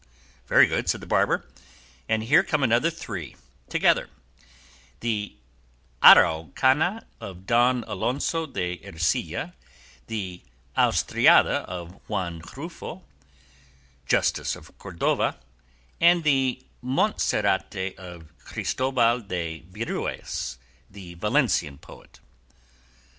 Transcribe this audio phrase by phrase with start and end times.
[0.47, 1.45] "Very good," said the barber;
[2.09, 3.35] "and here come three
[3.69, 4.09] together,
[5.01, 5.35] the
[6.01, 9.53] 'Araucana' of Don Alonso de Ercilla,
[10.07, 10.41] the
[10.75, 13.03] 'Austriada' of Juan Rufo,
[14.07, 15.37] Justice of Cordova,
[15.99, 20.57] and the 'Montserrate' of Christobal de Virues,
[20.89, 22.19] the Valencian poet."